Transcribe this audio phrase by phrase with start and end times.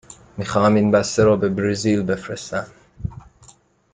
[0.37, 2.67] می خواهم این بسته را به برزیل بفرستم.